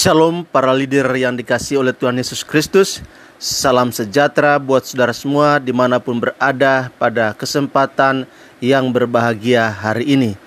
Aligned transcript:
Shalom 0.00 0.48
para 0.48 0.72
leader 0.72 1.12
yang 1.12 1.36
dikasih 1.36 1.84
oleh 1.84 1.92
Tuhan 1.92 2.16
Yesus 2.16 2.40
Kristus. 2.40 3.04
Salam 3.36 3.92
sejahtera 3.92 4.56
buat 4.56 4.80
saudara 4.88 5.12
semua 5.12 5.60
di 5.60 5.76
mana 5.76 6.00
pun 6.00 6.16
berada 6.16 6.88
pada 6.96 7.36
kesempatan 7.36 8.24
yang 8.64 8.88
berbahagia 8.96 9.68
hari 9.68 10.08
ini. 10.16 10.40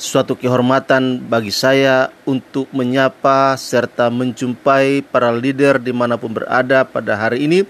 Suatu 0.00 0.32
kehormatan 0.32 1.20
bagi 1.20 1.52
saya 1.52 2.16
untuk 2.24 2.64
menyapa 2.72 3.52
serta 3.60 4.08
menjumpai 4.08 5.04
para 5.04 5.28
leader 5.36 5.76
di 5.76 5.92
mana 5.92 6.16
pun 6.16 6.32
berada 6.32 6.88
pada 6.88 7.12
hari 7.12 7.44
ini. 7.44 7.68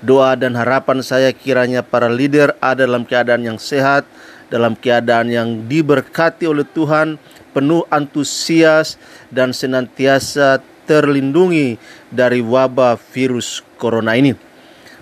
Doa 0.00 0.32
dan 0.32 0.56
harapan 0.56 1.04
saya 1.04 1.28
kiranya 1.36 1.84
para 1.84 2.08
leader 2.08 2.56
ada 2.64 2.88
dalam 2.88 3.04
keadaan 3.04 3.44
yang 3.44 3.60
sehat, 3.60 4.08
dalam 4.52 4.76
keadaan 4.76 5.32
yang 5.32 5.48
diberkati 5.68 6.48
oleh 6.48 6.64
Tuhan, 6.64 7.16
penuh 7.54 7.86
antusias 7.88 8.98
dan 9.30 9.54
senantiasa 9.54 10.60
terlindungi 10.84 11.80
dari 12.12 12.44
wabah 12.44 13.00
virus 13.12 13.64
corona 13.80 14.16
ini. 14.18 14.36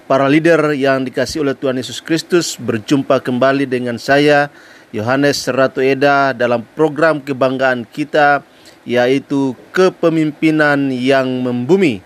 Para 0.06 0.28
leader 0.28 0.76
yang 0.76 1.06
dikasih 1.08 1.42
oleh 1.46 1.56
Tuhan 1.56 1.78
Yesus 1.78 2.04
Kristus 2.04 2.60
berjumpa 2.60 3.22
kembali 3.24 3.64
dengan 3.64 3.96
saya 3.96 4.52
Yohanes 4.92 5.48
Ratu 5.48 5.80
Eda 5.80 6.36
dalam 6.36 6.68
program 6.76 7.24
kebanggaan 7.24 7.88
kita 7.88 8.44
yaitu 8.84 9.54
kepemimpinan 9.72 10.90
yang 10.92 11.26
membumi 11.40 12.02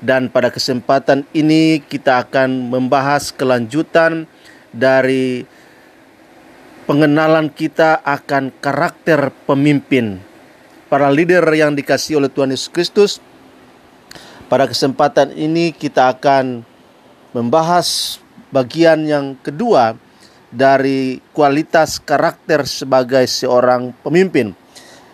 dan 0.00 0.32
pada 0.32 0.48
kesempatan 0.48 1.28
ini 1.36 1.80
kita 1.84 2.24
akan 2.24 2.72
membahas 2.72 3.32
kelanjutan 3.32 4.24
dari 4.72 5.44
pengenalan 6.90 7.54
kita 7.54 8.02
akan 8.02 8.50
karakter 8.58 9.30
pemimpin. 9.46 10.18
Para 10.90 11.06
leader 11.06 11.46
yang 11.54 11.78
dikasih 11.78 12.18
oleh 12.18 12.26
Tuhan 12.26 12.50
Yesus 12.50 12.66
Kristus, 12.66 13.22
pada 14.50 14.66
kesempatan 14.66 15.30
ini 15.30 15.70
kita 15.70 16.10
akan 16.18 16.66
membahas 17.30 18.18
bagian 18.50 19.06
yang 19.06 19.38
kedua 19.38 19.94
dari 20.50 21.22
kualitas 21.30 22.02
karakter 22.02 22.66
sebagai 22.66 23.22
seorang 23.30 23.94
pemimpin. 24.02 24.50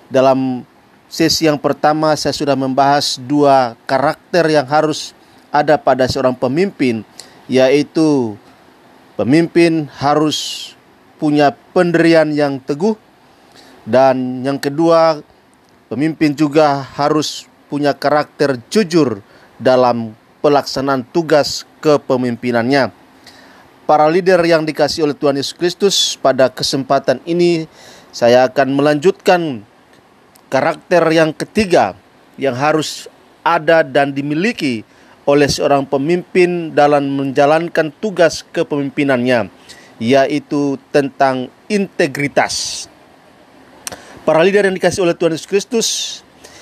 Dalam 0.08 0.64
Sesi 1.12 1.44
yang 1.44 1.60
pertama 1.60 2.16
saya 2.16 2.32
sudah 2.32 2.56
membahas 2.56 3.20
dua 3.20 3.76
karakter 3.84 4.48
yang 4.48 4.64
harus 4.64 5.12
ada 5.52 5.76
pada 5.76 6.08
seorang 6.08 6.34
pemimpin 6.34 7.06
yaitu 7.46 8.34
pemimpin 9.14 9.86
harus 10.02 10.72
punya 11.16 11.52
pendirian 11.72 12.30
yang 12.30 12.62
teguh 12.62 12.94
dan 13.88 14.44
yang 14.44 14.60
kedua 14.60 15.24
pemimpin 15.88 16.36
juga 16.36 16.84
harus 16.96 17.48
punya 17.66 17.96
karakter 17.96 18.60
jujur 18.70 19.24
dalam 19.56 20.14
pelaksanaan 20.44 21.02
tugas 21.10 21.64
kepemimpinannya. 21.82 22.92
Para 23.86 24.06
leader 24.10 24.42
yang 24.42 24.66
dikasih 24.66 25.06
oleh 25.06 25.16
Tuhan 25.16 25.38
Yesus 25.38 25.54
Kristus 25.54 25.96
pada 26.18 26.50
kesempatan 26.50 27.22
ini 27.22 27.70
saya 28.10 28.50
akan 28.50 28.74
melanjutkan 28.74 29.62
Karakter 30.46 31.02
yang 31.10 31.34
ketiga 31.34 31.98
yang 32.38 32.54
harus 32.54 33.10
ada 33.42 33.82
dan 33.82 34.14
dimiliki 34.14 34.86
oleh 35.26 35.50
seorang 35.50 35.82
pemimpin 35.82 36.70
dalam 36.70 37.18
menjalankan 37.18 37.90
tugas 37.98 38.46
kepemimpinannya, 38.54 39.50
yaitu 39.96 40.76
tentang 40.92 41.48
integritas. 41.66 42.86
Para 44.26 44.42
leader 44.42 44.66
yang 44.66 44.76
dikasih 44.76 45.06
oleh 45.06 45.14
Tuhan 45.14 45.32
Yesus 45.32 45.48
Kristus, 45.48 45.88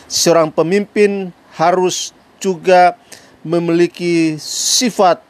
seorang 0.06 0.52
pemimpin 0.52 1.32
harus 1.56 2.12
juga 2.36 3.00
memiliki 3.40 4.36
sifat 4.40 5.24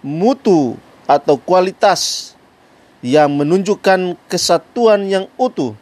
mutu 0.00 0.80
atau 1.04 1.36
kualitas 1.36 2.32
yang 3.04 3.30
menunjukkan 3.36 4.18
kesatuan 4.26 5.06
yang 5.06 5.26
utuh 5.38 5.76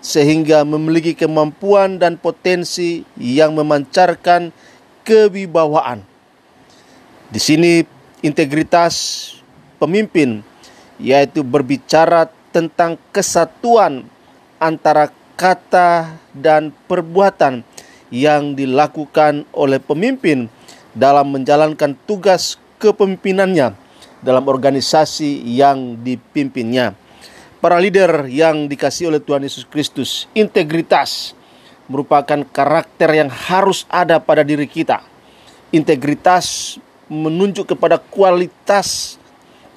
sehingga 0.00 0.64
memiliki 0.64 1.12
kemampuan 1.12 2.00
dan 2.00 2.16
potensi 2.16 3.04
yang 3.20 3.52
memancarkan 3.52 4.48
kewibawaan. 5.04 6.00
Di 7.28 7.40
sini 7.40 7.84
integritas 8.24 9.28
pemimpin 9.76 10.40
yaitu 11.00 11.40
berbicara 11.40 12.28
tentang 12.52 13.00
kesatuan 13.10 14.04
antara 14.60 15.08
kata 15.34 16.20
dan 16.36 16.70
perbuatan 16.84 17.64
yang 18.12 18.52
dilakukan 18.52 19.48
oleh 19.56 19.80
pemimpin 19.80 20.52
dalam 20.92 21.32
menjalankan 21.32 21.96
tugas 22.04 22.60
kepemimpinannya 22.76 23.72
dalam 24.20 24.44
organisasi 24.44 25.40
yang 25.48 25.96
dipimpinnya 26.04 26.92
para 27.60 27.76
leader 27.76 28.26
yang 28.26 28.66
dikasih 28.66 29.12
oleh 29.12 29.20
Tuhan 29.20 29.44
Yesus 29.44 29.68
Kristus. 29.68 30.26
Integritas 30.32 31.36
merupakan 31.86 32.40
karakter 32.48 33.12
yang 33.12 33.28
harus 33.28 33.84
ada 33.92 34.16
pada 34.18 34.40
diri 34.40 34.64
kita. 34.64 35.04
Integritas 35.70 36.76
menunjuk 37.06 37.76
kepada 37.76 38.00
kualitas 38.00 39.20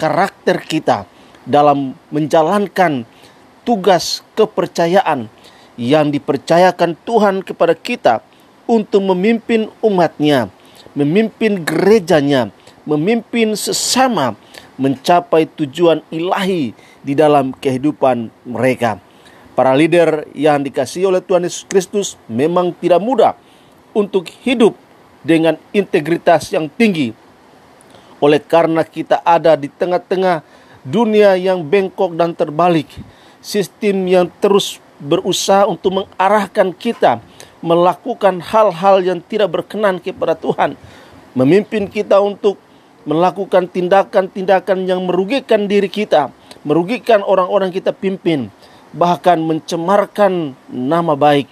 karakter 0.00 0.58
kita 0.64 1.06
dalam 1.44 1.96
menjalankan 2.08 3.04
tugas 3.64 4.20
kepercayaan 4.36 5.28
yang 5.80 6.12
dipercayakan 6.12 6.94
Tuhan 7.04 7.42
kepada 7.44 7.74
kita 7.74 8.20
untuk 8.64 9.04
memimpin 9.12 9.68
umatnya, 9.84 10.48
memimpin 10.96 11.60
gerejanya, 11.60 12.52
memimpin 12.88 13.56
sesama 13.56 14.36
mencapai 14.74 15.46
tujuan 15.54 16.02
ilahi 16.10 16.74
di 17.02 17.14
dalam 17.14 17.54
kehidupan 17.54 18.30
mereka. 18.46 18.98
Para 19.54 19.70
leader 19.70 20.26
yang 20.34 20.66
dikasih 20.66 21.06
oleh 21.14 21.22
Tuhan 21.22 21.46
Yesus 21.46 21.62
Kristus 21.70 22.18
memang 22.26 22.74
tidak 22.74 22.98
mudah 22.98 23.38
untuk 23.94 24.26
hidup 24.42 24.74
dengan 25.22 25.54
integritas 25.70 26.50
yang 26.50 26.66
tinggi. 26.66 27.14
Oleh 28.18 28.42
karena 28.42 28.82
kita 28.82 29.22
ada 29.22 29.54
di 29.54 29.70
tengah-tengah 29.70 30.42
dunia 30.84 31.34
yang 31.34 31.64
bengkok 31.64 32.12
dan 32.14 32.36
terbalik, 32.36 32.86
sistem 33.40 34.04
yang 34.04 34.26
terus 34.38 34.78
berusaha 35.00 35.66
untuk 35.66 36.04
mengarahkan 36.04 36.70
kita 36.76 37.18
melakukan 37.64 38.44
hal-hal 38.44 39.00
yang 39.00 39.18
tidak 39.24 39.48
berkenan 39.48 39.96
kepada 39.96 40.36
Tuhan, 40.36 40.76
memimpin 41.32 41.88
kita 41.88 42.20
untuk 42.20 42.60
melakukan 43.08 43.64
tindakan-tindakan 43.68 44.84
yang 44.84 45.00
merugikan 45.08 45.64
diri 45.64 45.88
kita, 45.88 46.28
merugikan 46.60 47.24
orang-orang 47.24 47.72
kita 47.72 47.96
pimpin, 47.96 48.52
bahkan 48.92 49.40
mencemarkan 49.40 50.52
nama 50.68 51.16
baik 51.16 51.48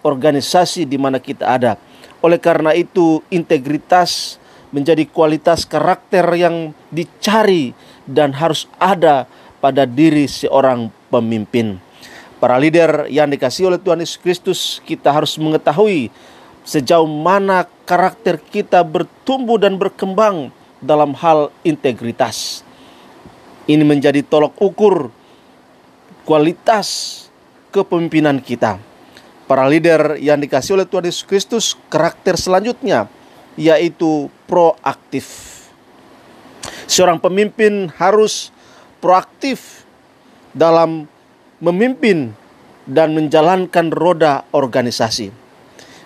organisasi 0.00 0.88
di 0.88 0.96
mana 0.96 1.20
kita 1.20 1.44
ada. 1.44 1.76
Oleh 2.24 2.40
karena 2.40 2.72
itu, 2.72 3.20
integritas 3.28 4.40
menjadi 4.72 5.04
kualitas 5.08 5.68
karakter 5.68 6.24
yang 6.34 6.72
dicari 6.88 7.76
dan 8.04 8.36
harus 8.36 8.68
ada 8.76 9.28
pada 9.64 9.88
diri 9.88 10.28
seorang 10.28 10.92
pemimpin. 11.08 11.80
Para 12.36 12.60
leader 12.60 13.08
yang 13.08 13.32
dikasih 13.32 13.72
oleh 13.72 13.80
Tuhan 13.80 14.04
Yesus 14.04 14.20
Kristus, 14.20 14.60
kita 14.84 15.08
harus 15.08 15.40
mengetahui 15.40 16.12
sejauh 16.64 17.08
mana 17.08 17.64
karakter 17.88 18.40
kita 18.40 18.84
bertumbuh 18.84 19.56
dan 19.56 19.80
berkembang 19.80 20.52
dalam 20.84 21.16
hal 21.16 21.48
integritas. 21.64 22.60
Ini 23.64 23.80
menjadi 23.80 24.20
tolok 24.20 24.60
ukur 24.60 25.08
kualitas 26.28 27.28
kepemimpinan 27.72 28.40
kita. 28.44 28.76
Para 29.44 29.68
leader 29.68 30.16
yang 30.20 30.40
dikasih 30.40 30.80
oleh 30.80 30.88
Tuhan 30.88 31.08
Yesus 31.08 31.24
Kristus, 31.24 31.76
karakter 31.88 32.36
selanjutnya 32.36 33.08
yaitu 33.56 34.28
proaktif. 34.48 35.53
Seorang 36.84 37.16
pemimpin 37.16 37.88
harus 37.96 38.52
proaktif 39.00 39.84
dalam 40.52 41.08
memimpin 41.60 42.36
dan 42.84 43.16
menjalankan 43.16 43.88
roda 43.88 44.44
organisasi. 44.52 45.32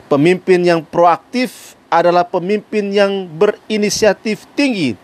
Pemimpin 0.07 0.65
yang 0.65 0.81
proaktif 0.87 1.75
adalah 1.91 2.25
pemimpin 2.25 2.95
yang 2.95 3.27
berinisiatif 3.29 4.47
tinggi 4.55 4.95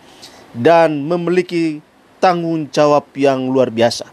dan 0.54 1.02
memiliki 1.04 1.82
tanggung 2.22 2.70
jawab 2.70 3.10
yang 3.18 3.50
luar 3.50 3.68
biasa. 3.68 4.08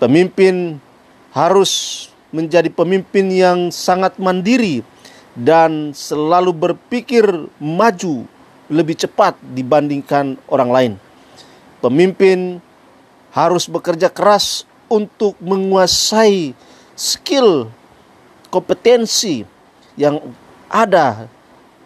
Pemimpin 0.00 0.78
harus 1.34 2.06
menjadi 2.32 2.72
pemimpin 2.72 3.28
yang 3.28 3.58
sangat 3.68 4.16
mandiri 4.16 4.80
dan 5.36 5.92
selalu 5.92 6.52
berpikir 6.52 7.24
maju 7.60 8.24
lebih 8.70 8.98
cepat 8.98 9.38
dibandingkan 9.42 10.38
orang 10.46 10.70
lain. 10.70 10.92
Pemimpin 11.82 12.62
harus 13.34 13.66
bekerja 13.66 14.12
keras 14.12 14.68
untuk 14.86 15.34
menguasai 15.40 16.52
skill, 16.94 17.72
kompetensi 18.52 19.42
yang 19.96 20.20
ada 20.68 21.26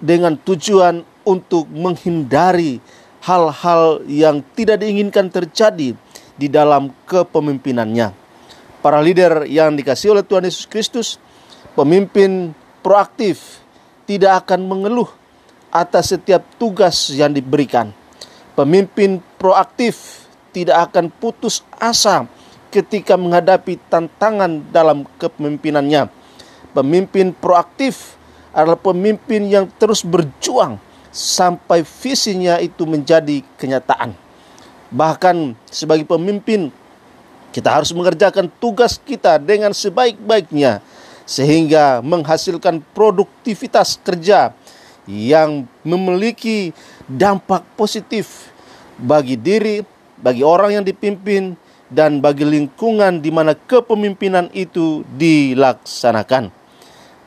dengan 0.03 0.37
tujuan 0.37 1.07
untuk 1.27 1.67
menghindari 1.71 2.83
hal-hal 3.25 4.03
yang 4.07 4.43
tidak 4.55 4.83
diinginkan 4.83 5.27
terjadi 5.27 5.99
di 6.37 6.47
dalam 6.47 6.93
kepemimpinannya. 7.09 8.13
Para 8.85 9.03
leader 9.03 9.49
yang 9.49 9.75
dikasih 9.75 10.15
oleh 10.15 10.23
Tuhan 10.23 10.47
Yesus 10.47 10.69
Kristus, 10.69 11.19
pemimpin 11.75 12.55
proaktif, 12.87 13.59
tidak 14.07 14.47
akan 14.47 14.63
mengeluh 14.71 15.11
atas 15.71 16.15
setiap 16.15 16.43
tugas 16.57 17.11
yang 17.13 17.35
diberikan. 17.35 17.91
Pemimpin 18.57 19.21
proaktif 19.37 20.25
tidak 20.57 20.91
akan 20.91 21.13
putus 21.13 21.61
asa 21.77 22.25
ketika 22.73 23.17
menghadapi 23.21 23.77
tantangan 23.93 24.65
dalam 24.73 25.05
kepemimpinannya. 25.21 26.09
Pemimpin 26.73 27.37
proaktif 27.37 28.17
adalah 28.57 28.81
pemimpin 28.81 29.49
yang 29.49 29.69
terus 29.77 30.01
berjuang 30.01 30.81
sampai 31.13 31.85
visinya 31.85 32.57
itu 32.61 32.85
menjadi 32.89 33.45
kenyataan. 33.61 34.17
Bahkan 34.93 35.57
sebagai 35.69 36.09
pemimpin 36.09 36.73
kita 37.53 37.73
harus 37.73 37.93
mengerjakan 37.97 38.53
tugas 38.61 39.01
kita 39.01 39.41
dengan 39.41 39.73
sebaik-baiknya 39.73 40.85
sehingga 41.25 42.05
menghasilkan 42.05 42.85
produktivitas 42.93 43.97
kerja 44.01 44.53
yang 45.07 45.65
memiliki 45.87 46.75
dampak 47.07 47.63
positif 47.79 48.51
bagi 48.99 49.39
diri, 49.39 49.83
bagi 50.19 50.43
orang 50.43 50.83
yang 50.83 50.85
dipimpin 50.85 51.55
dan 51.87 52.19
bagi 52.19 52.43
lingkungan 52.43 53.23
di 53.23 53.31
mana 53.31 53.55
kepemimpinan 53.55 54.51
itu 54.51 55.07
dilaksanakan. 55.15 56.51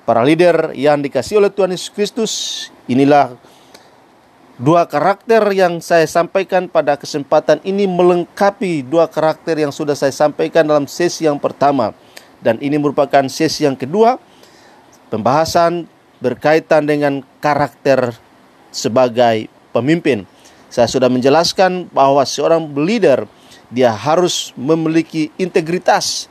Para 0.04 0.22
leader 0.26 0.76
yang 0.76 1.00
dikasih 1.00 1.40
oleh 1.40 1.52
Tuhan 1.54 1.72
Yesus 1.72 1.92
Kristus, 1.94 2.34
inilah 2.90 3.38
Dua 4.60 4.84
karakter 4.84 5.40
yang 5.56 5.80
saya 5.80 6.04
sampaikan 6.04 6.68
pada 6.68 7.00
kesempatan 7.00 7.64
ini 7.64 7.88
melengkapi 7.88 8.84
dua 8.84 9.08
karakter 9.08 9.56
yang 9.56 9.72
sudah 9.72 9.96
saya 9.96 10.12
sampaikan 10.12 10.68
dalam 10.68 10.84
sesi 10.84 11.24
yang 11.24 11.40
pertama. 11.40 11.96
Dan 12.44 12.60
ini 12.60 12.76
merupakan 12.76 13.24
sesi 13.32 13.64
yang 13.64 13.80
kedua, 13.80 14.20
pembahasan 15.08 15.88
berkaitan 16.20 16.88
dengan 16.88 17.24
karakter 17.40 18.16
sebagai 18.70 19.48
pemimpin. 19.72 20.28
Saya 20.70 20.86
sudah 20.86 21.10
menjelaskan 21.10 21.90
bahwa 21.90 22.22
seorang 22.28 22.70
leader 22.78 23.26
dia 23.74 23.90
harus 23.90 24.54
memiliki 24.54 25.34
integritas 25.42 26.30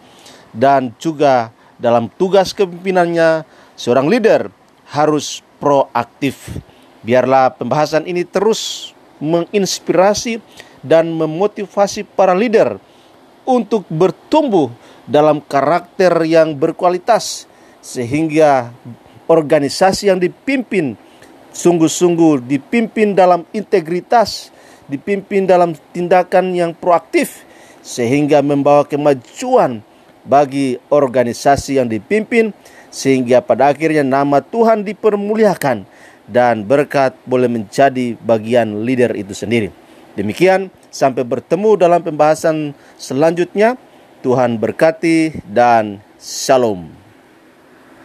dan 0.55 0.95
juga 1.03 1.51
dalam 1.79 2.11
tugas 2.19 2.55
kepemimpinannya 2.55 3.43
seorang 3.75 4.07
leader 4.07 4.51
harus 4.91 5.43
proaktif. 5.59 6.59
Biarlah 7.03 7.55
pembahasan 7.55 8.07
ini 8.07 8.23
terus 8.27 8.93
menginspirasi 9.19 10.39
dan 10.83 11.11
memotivasi 11.11 12.07
para 12.07 12.35
leader 12.35 12.79
untuk 13.43 13.87
bertumbuh 13.91 14.71
dalam 15.09 15.43
karakter 15.43 16.23
yang 16.27 16.55
berkualitas 16.55 17.49
sehingga 17.81 18.71
organisasi 19.29 20.11
yang 20.11 20.19
dipimpin 20.19 20.97
sungguh-sungguh 21.53 22.45
dipimpin 22.45 23.17
dalam 23.17 23.45
integritas, 23.55 24.53
dipimpin 24.89 25.45
dalam 25.49 25.77
tindakan 25.93 26.53
yang 26.57 26.73
proaktif 26.77 27.45
sehingga 27.85 28.45
membawa 28.45 28.85
kemajuan 28.85 29.81
bagi 30.29 30.77
organisasi 30.93 31.81
yang 31.81 31.89
dipimpin 31.89 32.53
sehingga 32.93 33.41
pada 33.41 33.73
akhirnya 33.73 34.05
nama 34.05 34.41
Tuhan 34.45 34.85
dipermuliakan 34.85 35.89
dan 36.29 36.69
berkat 36.69 37.17
boleh 37.25 37.49
menjadi 37.49 38.17
bagian 38.21 38.85
leader 38.85 39.17
itu 39.17 39.33
sendiri. 39.33 39.73
Demikian, 40.13 40.69
sampai 40.93 41.25
bertemu 41.25 41.81
dalam 41.81 42.01
pembahasan 42.05 42.77
selanjutnya. 43.01 43.81
Tuhan 44.19 44.59
berkati 44.59 45.47
dan 45.47 46.03
shalom. 46.19 47.08